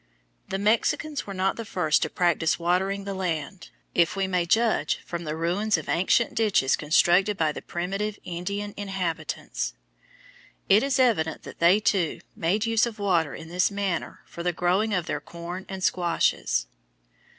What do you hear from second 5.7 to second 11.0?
of ancient ditches constructed by the primitive Indian inhabitants. It is